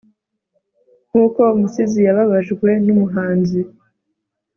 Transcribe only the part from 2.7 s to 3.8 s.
numuhanzi